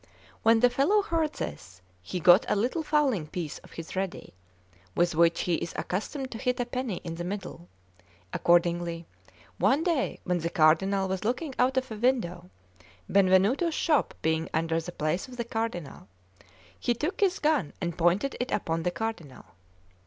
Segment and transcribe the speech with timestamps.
[0.41, 4.33] When the fellow heard this, he got a little fowling piece of his ready,
[4.95, 7.67] with which he is accustomed to hit a penny in the middle;
[8.33, 9.05] accordingly,
[9.59, 12.49] one day when the Cardinal was looking out of a window,
[13.07, 16.07] Benvenuto's shop being under the palace of the Cardinal,
[16.79, 19.45] he took his gun and pointed it upon the Cardinal.